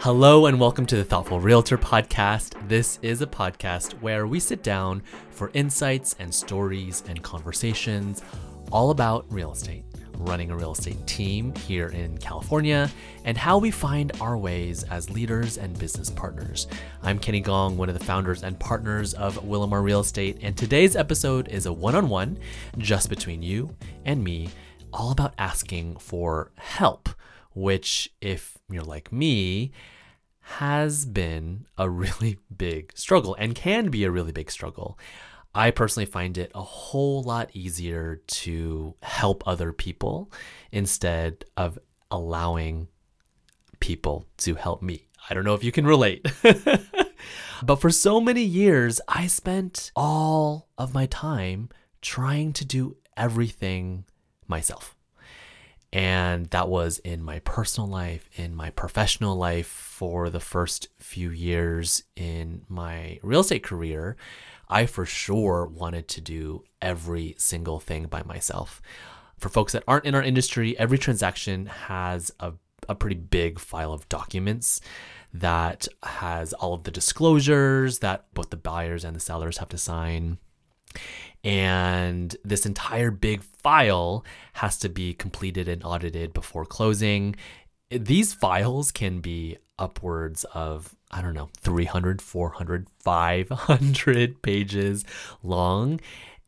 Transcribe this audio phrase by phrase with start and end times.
[0.00, 2.54] Hello and welcome to the Thoughtful Realtor podcast.
[2.68, 8.22] This is a podcast where we sit down for insights and stories and conversations
[8.70, 9.82] all about real estate,
[10.14, 12.88] running a real estate team here in California,
[13.24, 16.68] and how we find our ways as leaders and business partners.
[17.02, 20.94] I'm Kenny Gong, one of the founders and partners of Willamar Real Estate, and today's
[20.94, 22.38] episode is a one on one
[22.78, 23.74] just between you
[24.04, 24.48] and me,
[24.92, 27.08] all about asking for help
[27.58, 29.72] which, if you're like me,
[30.56, 34.98] has been a really big struggle and can be a really big struggle.
[35.54, 40.32] I personally find it a whole lot easier to help other people
[40.72, 41.78] instead of
[42.10, 42.88] allowing
[43.80, 45.08] people to help me.
[45.28, 46.26] I don't know if you can relate.
[47.62, 51.68] but for so many years, I spent all of my time
[52.00, 54.06] trying to do everything
[54.46, 54.96] myself.
[55.92, 61.30] And that was in my personal life, in my professional life for the first few
[61.30, 64.16] years in my real estate career.
[64.68, 68.82] I for sure wanted to do every single thing by myself.
[69.38, 72.52] For folks that aren't in our industry, every transaction has a,
[72.88, 74.80] a pretty big file of documents
[75.32, 79.78] that has all of the disclosures that both the buyers and the sellers have to
[79.78, 80.38] sign.
[81.44, 87.36] And this entire big file has to be completed and audited before closing.
[87.90, 95.04] These files can be upwards of, I don't know, 300, 400, 500 pages
[95.42, 96.00] long.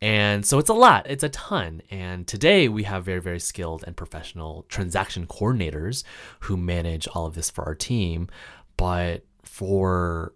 [0.02, 1.82] And so it's a lot, it's a ton.
[1.90, 6.04] And today we have very, very skilled and professional transaction coordinators
[6.40, 8.28] who manage all of this for our team.
[8.76, 10.32] But for,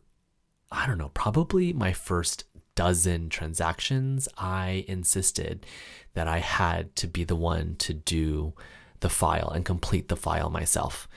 [0.71, 2.45] I don't know, probably my first
[2.75, 5.67] dozen transactions, I insisted
[6.15, 8.55] that I had to be the one to do
[9.01, 11.09] the file and complete the file myself.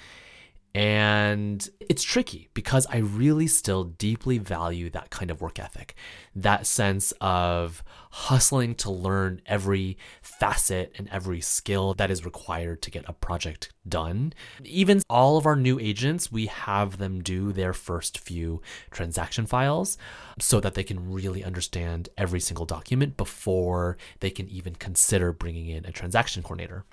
[0.76, 5.96] And it's tricky because I really still deeply value that kind of work ethic,
[6.36, 12.92] that sense of hustling to learn every facet and every skill that is required to
[12.92, 14.34] get a project done.
[14.64, 18.62] Even all of our new agents, we have them do their first few
[18.92, 19.98] transaction files
[20.40, 25.70] so that they can really understand every single document before they can even consider bringing
[25.70, 26.86] in a transaction coordinator.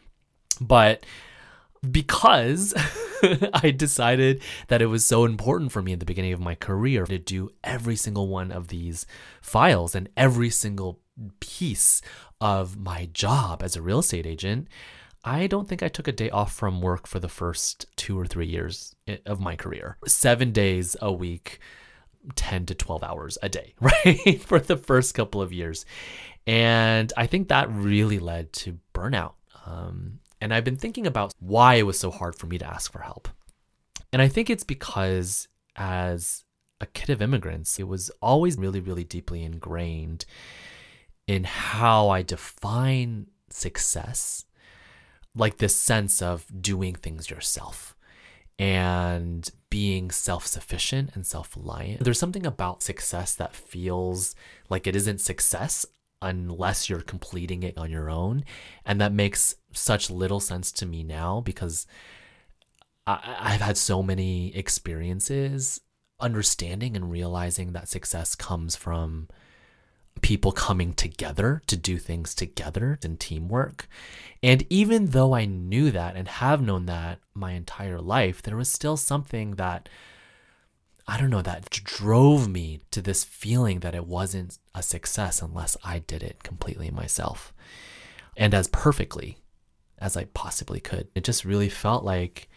[0.61, 1.05] But
[1.91, 2.75] because
[3.55, 7.06] I decided that it was so important for me at the beginning of my career
[7.06, 9.06] to do every single one of these
[9.41, 11.00] files and every single
[11.41, 12.03] piece
[12.41, 14.69] of my job as a real estate agent.
[15.25, 18.27] I don't think I took a day off from work for the first two or
[18.27, 18.94] three years
[19.25, 19.97] of my career.
[20.06, 21.61] Seven days a week,
[22.34, 24.41] 10 to 12 hours a day, right?
[24.43, 25.87] for the first couple of years.
[26.47, 29.33] And I think that really led to burnout.
[29.65, 32.93] Um, and I've been thinking about why it was so hard for me to ask
[32.93, 33.31] for help.
[34.12, 36.44] And I think it's because as
[36.82, 40.27] a kid of immigrants, it was always really, really deeply ingrained
[41.27, 44.44] in how I define success,
[45.34, 47.97] like this sense of doing things yourself
[48.59, 52.05] and being self sufficient and self reliant.
[52.05, 54.34] There's something about success that feels
[54.69, 55.87] like it isn't success
[56.23, 58.45] unless you're completing it on your own.
[58.85, 61.87] And that makes such little sense to me now because
[63.07, 65.81] I, I've had so many experiences
[66.21, 69.29] understanding and realizing that success comes from
[70.23, 73.89] people coming together to do things together and teamwork.
[74.43, 78.71] And even though I knew that and have known that my entire life, there was
[78.71, 79.89] still something that
[81.07, 85.77] I don't know, that drove me to this feeling that it wasn't a success unless
[85.85, 87.53] I did it completely myself
[88.37, 89.39] and as perfectly
[89.99, 91.09] as I possibly could.
[91.15, 92.49] It just really felt like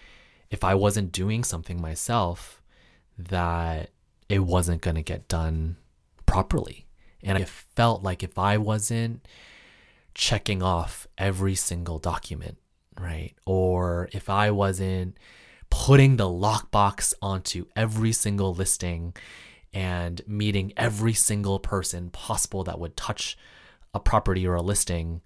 [0.50, 2.62] if I wasn't doing something myself,
[3.18, 3.90] that
[4.30, 5.78] it wasn't going to get done
[6.26, 6.88] properly.
[7.24, 9.28] And it felt like if I wasn't
[10.14, 12.58] checking off every single document,
[13.00, 13.34] right?
[13.46, 15.18] Or if I wasn't
[15.70, 19.14] putting the lockbox onto every single listing
[19.74, 23.38] and meeting every single person possible that would touch
[23.94, 25.22] a property or a listing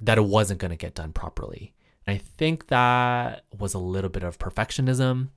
[0.00, 1.74] that it wasn't going to get done properly.
[2.06, 5.28] I think that was a little bit of perfectionism.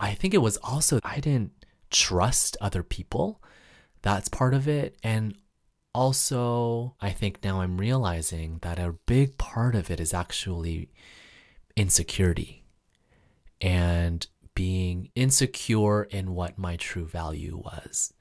[0.00, 1.52] I think it was also I didn't
[1.90, 3.42] trust other people.
[4.02, 4.96] That's part of it.
[5.02, 5.36] And
[5.94, 10.90] also, I think now I'm realizing that a big part of it is actually
[11.76, 12.63] insecurity
[13.64, 18.12] and being insecure in what my true value was.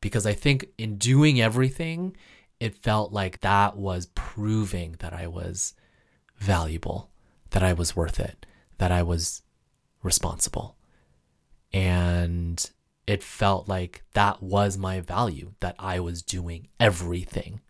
[0.00, 2.16] Because I think in doing everything,
[2.58, 5.74] it felt like that was proving that I was
[6.38, 7.10] valuable,
[7.50, 8.46] that I was worth it,
[8.78, 9.42] that I was
[10.02, 10.76] responsible.
[11.74, 12.68] And
[13.06, 17.60] it felt like that was my value, that I was doing everything.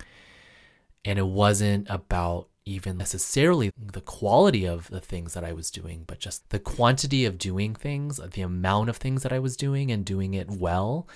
[1.03, 6.03] And it wasn't about even necessarily the quality of the things that I was doing,
[6.05, 9.89] but just the quantity of doing things, the amount of things that I was doing
[9.89, 11.07] and doing it well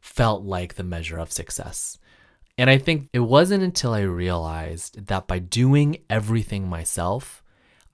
[0.00, 1.96] felt like the measure of success.
[2.58, 7.42] And I think it wasn't until I realized that by doing everything myself,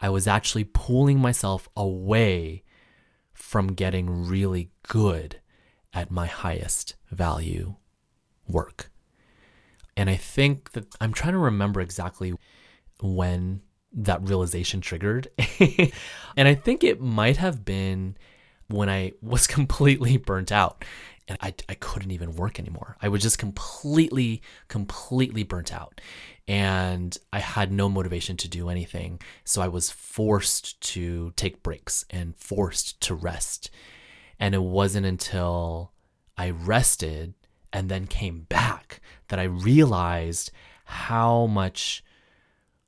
[0.01, 2.65] I was actually pulling myself away
[3.35, 5.41] from getting really good
[5.93, 7.77] at my highest value
[8.49, 8.91] work.
[9.97, 12.35] And I think that I'm trying to remember exactly
[13.01, 13.63] when
[13.93, 15.29] that realization triggered.
[16.37, 18.17] and I think it might have been
[18.69, 20.85] when I was completely burnt out
[21.29, 22.97] and I, I couldn't even work anymore.
[23.03, 26.01] I was just completely, completely burnt out.
[26.47, 29.21] And I had no motivation to do anything.
[29.43, 33.71] So I was forced to take breaks and forced to rest.
[34.39, 35.93] And it wasn't until
[36.39, 37.35] I rested
[37.73, 40.53] and then came back that I realized
[40.85, 42.05] how much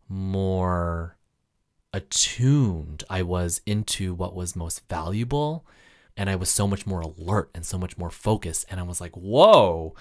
[0.09, 1.17] more
[1.93, 5.67] attuned I was into what was most valuable.
[6.17, 8.67] And I was so much more alert and so much more focused.
[8.69, 9.95] And I was like, whoa,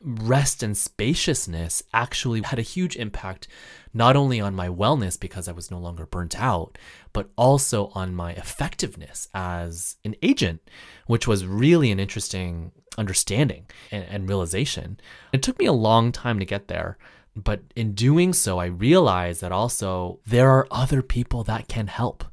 [0.00, 3.48] rest and spaciousness actually had a huge impact
[3.92, 6.78] not only on my wellness because I was no longer burnt out,
[7.12, 10.60] but also on my effectiveness as an agent,
[11.06, 14.98] which was really an interesting understanding and, and realization.
[15.32, 16.98] It took me a long time to get there.
[17.36, 22.24] But in doing so, I realized that also there are other people that can help.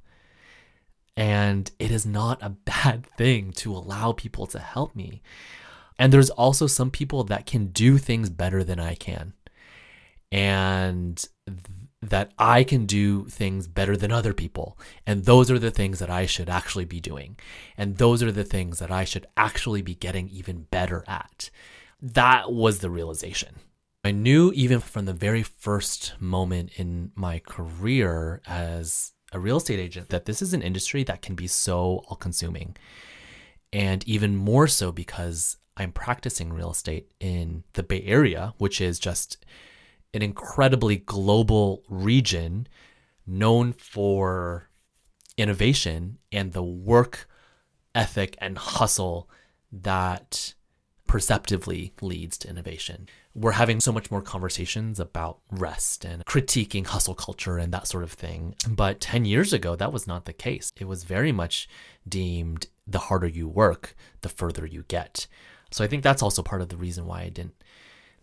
[1.17, 5.21] And it is not a bad thing to allow people to help me.
[5.97, 9.33] And there's also some people that can do things better than I can.
[10.31, 11.59] And th-
[12.09, 14.77] that I can do things better than other people.
[15.05, 17.37] And those are the things that I should actually be doing.
[17.77, 21.49] And those are the things that I should actually be getting even better at.
[22.01, 23.55] That was the realization.
[24.05, 29.79] I knew even from the very first moment in my career as a real estate
[29.79, 32.77] agent that this is an industry that can be so all consuming.
[33.73, 38.99] And even more so because I'm practicing real estate in the Bay Area, which is
[38.99, 39.43] just
[40.13, 42.67] an incredibly global region
[43.25, 44.69] known for
[45.35, 47.27] innovation and the work
[47.95, 49.27] ethic and hustle
[49.71, 50.53] that
[51.07, 53.07] perceptively leads to innovation.
[53.35, 58.03] We're having so much more conversations about rest and critiquing hustle culture and that sort
[58.03, 58.55] of thing.
[58.67, 60.71] But 10 years ago, that was not the case.
[60.79, 61.67] It was very much
[62.07, 65.27] deemed the harder you work, the further you get.
[65.71, 67.61] So I think that's also part of the reason why I didn't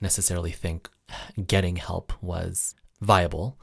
[0.01, 0.89] necessarily think
[1.47, 3.59] getting help was viable.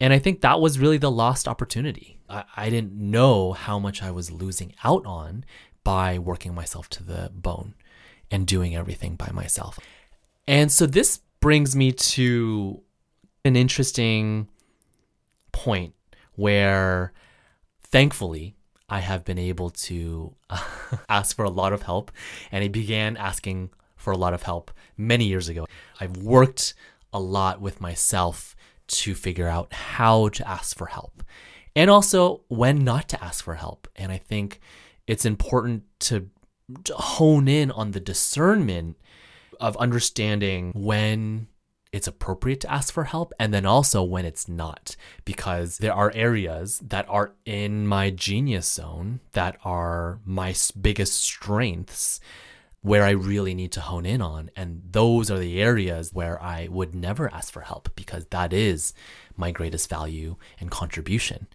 [0.00, 2.18] And I think that was really the lost opportunity.
[2.28, 5.44] I, I didn't know how much I was losing out on
[5.82, 7.74] by working myself to the bone
[8.30, 9.78] and doing everything by myself.
[10.46, 12.82] And so this brings me to
[13.44, 14.48] an interesting
[15.52, 15.94] point
[16.34, 17.12] where
[17.82, 18.56] thankfully
[18.88, 20.62] I have been able to uh,
[21.08, 22.10] ask for a lot of help.
[22.52, 25.66] And I began asking for a lot of help many years ago.
[26.00, 26.74] I've worked
[27.12, 28.54] a lot with myself
[28.86, 31.22] to figure out how to ask for help
[31.74, 33.88] and also when not to ask for help.
[33.96, 34.60] And I think
[35.06, 36.28] it's important to,
[36.84, 38.96] to hone in on the discernment
[39.60, 41.48] of understanding when
[41.94, 44.96] it's appropriate to ask for help and then also when it's not.
[45.24, 52.18] Because there are areas that are in my genius zone that are my biggest strengths
[52.80, 54.50] where I really need to hone in on.
[54.56, 58.92] And those are the areas where I would never ask for help because that is
[59.36, 61.46] my greatest value and contribution.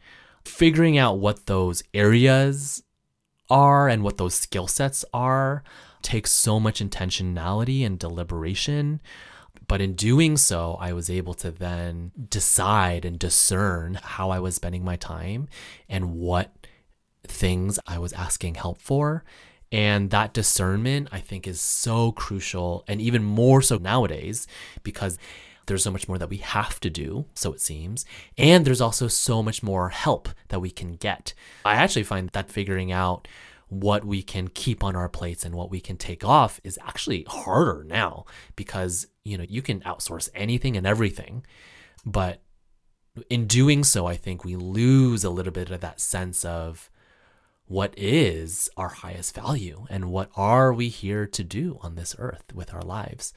[0.46, 2.82] Figuring out what those areas
[3.50, 5.64] are and what those skill sets are
[6.02, 9.00] takes so much intentionality and deliberation
[9.70, 14.56] but in doing so, I was able to then decide and discern how I was
[14.56, 15.48] spending my time
[15.88, 16.68] and what
[17.24, 19.24] things I was asking help for.
[19.72, 24.48] And that discernment, I think, is so crucial and even more so nowadays
[24.82, 25.20] because
[25.68, 28.04] there's so much more that we have to do, so it seems.
[28.40, 31.36] And there's also so much more help that we can get.
[31.64, 33.28] I actually find that figuring out
[33.70, 37.24] what we can keep on our plates and what we can take off is actually
[37.28, 41.46] harder now because you know you can outsource anything and everything
[42.06, 42.42] but
[43.30, 46.90] in doing so i think we lose a little bit of that sense of
[47.68, 52.46] what is our highest value and what are we here to do on this earth
[52.54, 53.34] with our lives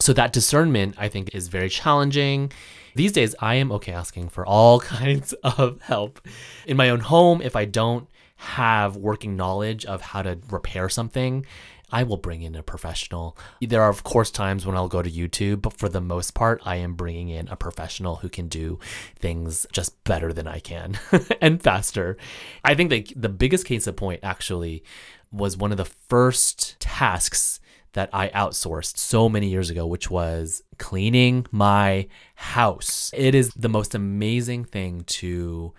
[0.00, 2.52] So that discernment, I think, is very challenging.
[2.94, 6.20] These days, I am okay asking for all kinds of help.
[6.66, 8.06] In my own home, if I don't
[8.36, 11.46] have working knowledge of how to repair something,
[11.90, 13.38] I will bring in a professional.
[13.60, 16.60] There are, of course, times when I'll go to YouTube, but for the most part,
[16.64, 18.80] I am bringing in a professional who can do
[19.18, 20.98] things just better than I can
[21.40, 22.16] and faster.
[22.64, 24.82] I think that the biggest case of point actually
[25.30, 27.60] was one of the first tasks
[27.92, 33.10] that I outsourced so many years ago, which was cleaning my house.
[33.14, 35.72] It is the most amazing thing to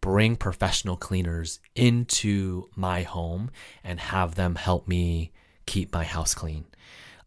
[0.00, 3.50] bring professional cleaners into my home
[3.84, 5.32] and have them help me
[5.66, 6.64] keep my house clean.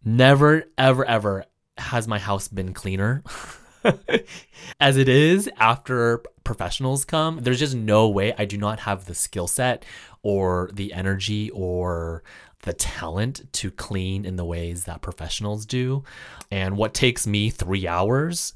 [0.03, 1.45] Never, ever, ever
[1.77, 3.23] has my house been cleaner.
[4.79, 9.15] As it is, after professionals come, there's just no way I do not have the
[9.15, 9.85] skill set
[10.21, 12.23] or the energy or
[12.63, 16.03] the talent to clean in the ways that professionals do.
[16.49, 18.53] And what takes me three hours,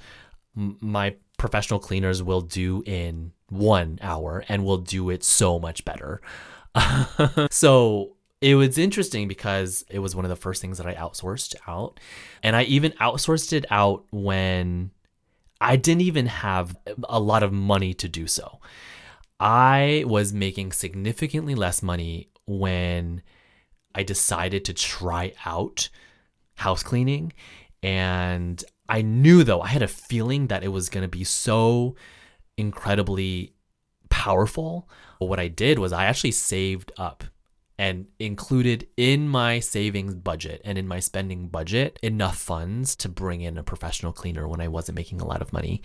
[0.55, 6.21] my professional cleaners will do in one hour and will do it so much better.
[7.51, 11.55] so it was interesting because it was one of the first things that I outsourced
[11.67, 11.99] out.
[12.43, 14.91] And I even outsourced it out when
[15.59, 16.75] I didn't even have
[17.09, 18.59] a lot of money to do so.
[19.39, 23.21] I was making significantly less money when
[23.93, 25.89] I decided to try out
[26.55, 27.33] house cleaning.
[27.83, 31.95] And I knew, though, I had a feeling that it was going to be so
[32.57, 33.53] incredibly
[34.09, 34.89] powerful.
[35.19, 37.23] What I did was I actually saved up
[37.79, 43.41] and included in my savings budget and in my spending budget enough funds to bring
[43.41, 45.83] in a professional cleaner when I wasn't making a lot of money.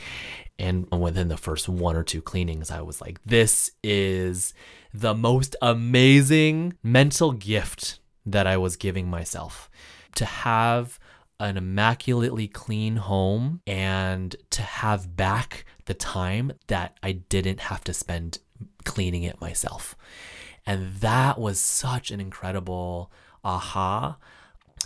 [0.59, 4.55] And within the first one or two cleanings, I was like, this is
[4.95, 9.69] the most amazing mental gift that I was giving myself
[10.15, 10.99] to have
[11.43, 17.93] an immaculately clean home and to have back the time that I didn't have to
[17.93, 18.39] spend
[18.85, 19.97] cleaning it myself.
[20.65, 23.11] And that was such an incredible
[23.43, 24.19] aha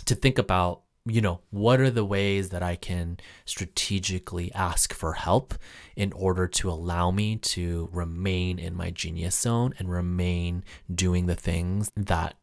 [0.05, 5.13] to think about, you know, what are the ways that I can strategically ask for
[5.13, 5.53] help
[5.95, 11.35] in order to allow me to remain in my genius zone and remain doing the
[11.35, 12.35] things that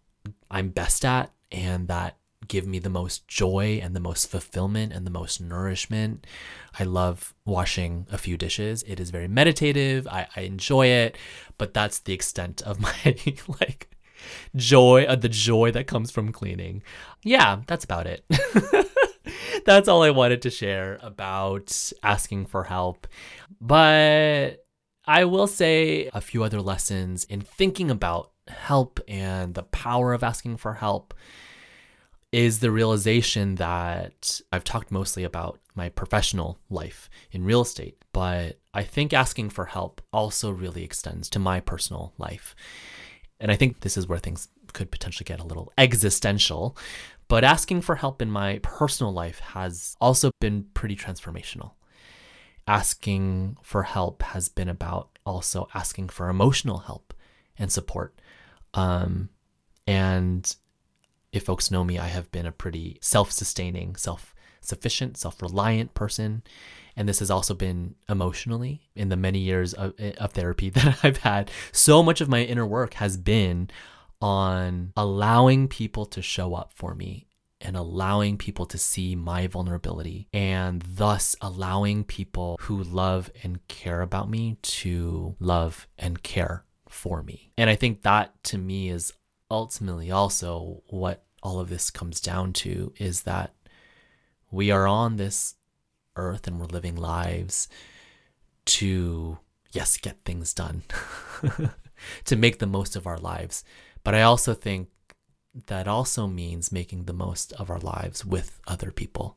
[0.49, 5.07] I'm best at and that give me the most joy and the most fulfillment and
[5.07, 6.27] the most nourishment.
[6.79, 8.83] I love washing a few dishes.
[8.87, 10.07] It is very meditative.
[10.07, 11.17] I, I enjoy it,
[11.59, 13.17] but that's the extent of my
[13.61, 13.91] like
[14.57, 16.83] joy, uh, the joy that comes from cleaning.
[17.23, 18.25] Yeah, that's about it.
[19.65, 23.07] that's all I wanted to share about asking for help.
[23.61, 24.65] But
[25.07, 30.23] I will say a few other lessons in thinking about help and the power of
[30.23, 31.15] asking for help
[32.35, 38.59] is the realization that I've talked mostly about my professional life in real estate, but
[38.75, 42.57] I think asking for help also really extends to my personal life.
[43.39, 46.77] And I think this is where things could potentially get a little existential.
[47.29, 51.75] But asking for help in my personal life has also been pretty transformational.
[52.67, 57.15] Asking for help has been about also asking for emotional help
[57.57, 58.21] and support.
[58.75, 59.29] Um,
[59.87, 60.53] and
[61.35, 65.93] if folks know me, I have been a pretty self sustaining, self sufficient, self reliant
[65.93, 66.43] person.
[66.97, 71.19] And this has also been emotionally in the many years of, of, therapy that I've
[71.19, 71.51] had.
[71.73, 73.69] So much of my inner work has been
[74.23, 77.27] on allowing people to show up for me
[77.61, 84.03] and allowing people to see my vulnerability and thus allowing people who love and care
[84.03, 87.51] about me to love and care for me.
[87.59, 89.13] And I think that to me is
[89.51, 93.55] ultimately also what all of this comes down to is that
[94.51, 95.55] we are on this
[96.17, 97.69] earth and we're living lives
[98.65, 99.39] to,
[99.71, 100.83] yes, get things done,
[102.25, 103.63] to make the most of our lives.
[104.03, 104.89] But I also think
[105.67, 109.37] that also means making the most of our lives with other people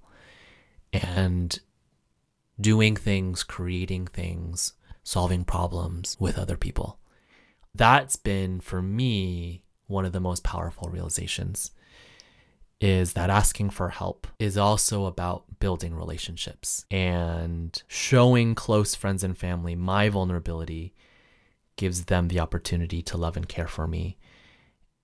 [0.93, 1.59] and
[2.59, 4.73] doing things, creating things,
[5.03, 6.99] solving problems with other people.
[7.75, 11.71] That's been for me one of the most powerful realizations
[12.79, 19.37] is that asking for help is also about building relationships and showing close friends and
[19.37, 20.93] family my vulnerability
[21.75, 24.17] gives them the opportunity to love and care for me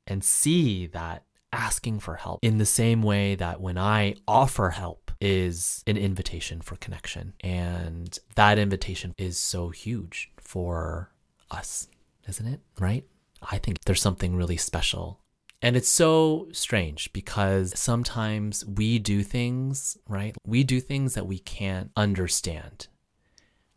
[0.06, 5.04] and see that asking for help in the same way that when I offer help
[5.22, 7.34] is an invitation for connection.
[7.42, 11.12] And that invitation is so huge for
[11.50, 11.88] us,
[12.28, 12.60] isn't it?
[12.80, 13.06] Right?
[13.42, 15.22] I think there's something really special
[15.64, 20.36] And it's so strange because sometimes we do things, right?
[20.46, 22.88] We do things that we can't understand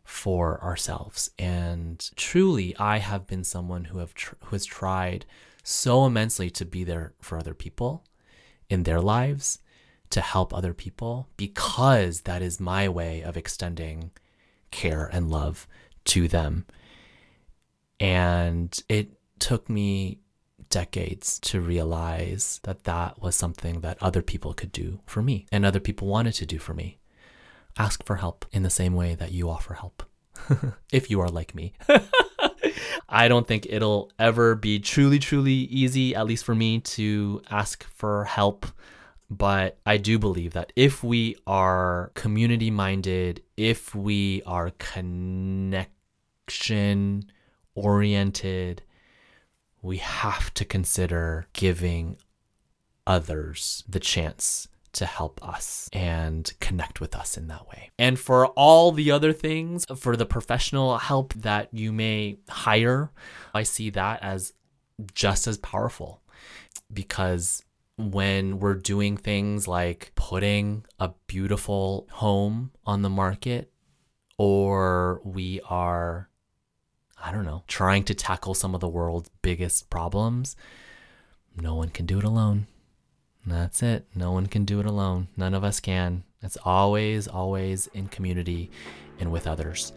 [0.03, 1.31] for ourselves.
[1.39, 5.27] And truly, I have been someone who have tr- who has tried
[5.63, 8.05] so immensely to be there for other people
[8.69, 9.61] in their lives,
[10.11, 14.11] to help other people because that is my way of extending
[14.73, 15.69] care and love
[16.07, 16.67] to them.
[18.01, 20.19] And it took me
[20.71, 25.65] decades to realize that that was something that other people could do for me and
[25.65, 26.99] other people wanted to do for me.
[27.79, 30.03] Ask for help in the same way that you offer help.
[30.93, 31.75] if you are like me.
[33.09, 37.85] I don't think it'll ever be truly, truly easy, at least for me, to ask
[37.85, 38.67] for help.
[39.29, 45.87] But I do believe that if we are community minded, if we are connection
[47.75, 48.83] oriented,
[49.87, 52.19] we have to consider giving
[53.07, 57.91] others the chance to help us and connect with us in that way.
[57.99, 63.13] And for all the other things, for the professional help that you may hire,
[63.55, 64.55] I see that as
[65.15, 66.23] just as powerful
[66.93, 67.63] because
[67.97, 73.71] when we're doing things like putting a beautiful home on the market
[74.39, 76.29] or we are
[77.23, 80.57] I don't know, trying to tackle some of the world's biggest problems,
[81.61, 82.67] no one can do it alone.
[83.47, 84.07] That's it.
[84.15, 85.29] No one can do it alone.
[85.37, 86.25] None of us can.
[86.43, 88.71] It's always, always in community
[89.21, 89.93] and with others.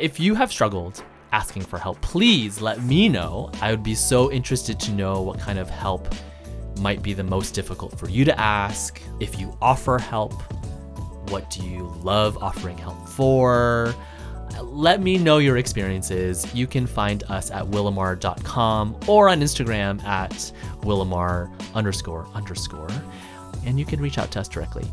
[0.00, 3.50] If you have struggled asking for help, please let me know.
[3.60, 6.14] I would be so interested to know what kind of help
[6.78, 9.00] might be the most difficult for you to ask.
[9.18, 10.34] If you offer help,
[11.30, 13.94] what do you love offering help for?
[14.62, 16.52] Let me know your experiences.
[16.54, 22.90] You can find us at willamar.com or on Instagram at willamar underscore underscore.
[23.66, 24.90] And you can reach out to us directly.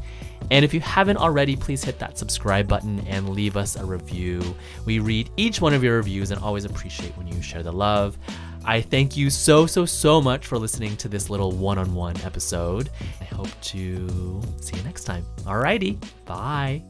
[0.52, 4.42] And if you haven't already, please hit that subscribe button and leave us a review.
[4.86, 8.18] We read each one of your reviews and always appreciate when you share the love.
[8.64, 12.18] I thank you so, so, so much for listening to this little one on one
[12.22, 12.89] episode.
[13.22, 15.26] I hope to see you next time.
[15.44, 16.84] Alrighty, bye.